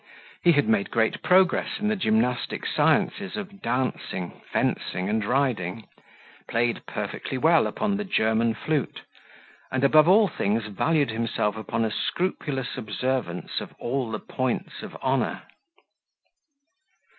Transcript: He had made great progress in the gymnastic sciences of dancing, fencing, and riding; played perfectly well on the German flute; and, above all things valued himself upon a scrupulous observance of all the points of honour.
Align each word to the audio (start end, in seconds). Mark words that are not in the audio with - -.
He 0.43 0.53
had 0.53 0.67
made 0.67 0.89
great 0.89 1.21
progress 1.21 1.77
in 1.77 1.87
the 1.87 1.95
gymnastic 1.95 2.65
sciences 2.65 3.35
of 3.37 3.61
dancing, 3.61 4.41
fencing, 4.51 5.07
and 5.09 5.23
riding; 5.23 5.87
played 6.47 6.83
perfectly 6.87 7.37
well 7.37 7.71
on 7.77 7.97
the 7.97 8.03
German 8.03 8.55
flute; 8.55 9.01
and, 9.71 9.83
above 9.83 10.07
all 10.09 10.27
things 10.27 10.65
valued 10.65 11.11
himself 11.11 11.55
upon 11.55 11.85
a 11.85 11.91
scrupulous 11.91 12.77
observance 12.77 13.59
of 13.61 13.73
all 13.77 14.09
the 14.09 14.17
points 14.17 14.81
of 14.81 14.95
honour. 15.03 15.43